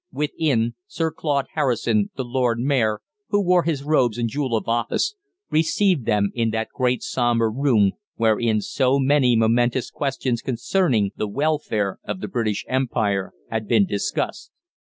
Within, 0.11 0.73
Sir 0.87 1.11
Claude 1.11 1.45
Harrison, 1.53 2.09
the 2.15 2.23
Lord 2.23 2.57
Mayor, 2.59 3.01
who 3.29 3.39
wore 3.39 3.61
his 3.61 3.83
robes 3.83 4.17
and 4.17 4.27
jewel 4.27 4.55
of 4.57 4.67
office, 4.67 5.13
received 5.51 6.07
them 6.07 6.31
in 6.33 6.49
that 6.49 6.69
great, 6.73 7.03
sombre 7.03 7.47
room 7.51 7.91
wherein 8.15 8.61
so 8.61 8.97
many 8.97 9.35
momentous 9.35 9.91
questions 9.91 10.41
concerning 10.41 11.11
the 11.17 11.27
welfare 11.27 11.99
of 12.03 12.19
the 12.19 12.27
British 12.27 12.65
Empire 12.67 13.31
had 13.51 13.67
been 13.67 13.85
discussed. 13.85 14.51